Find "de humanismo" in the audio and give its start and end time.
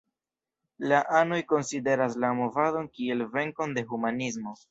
3.79-4.59